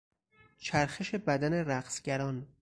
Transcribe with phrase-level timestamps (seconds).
[0.57, 2.47] چرخش بدن رقصگران